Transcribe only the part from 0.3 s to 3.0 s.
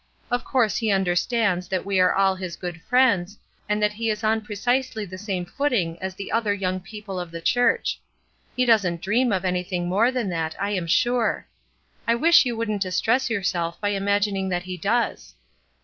Of course he understands that we are all his good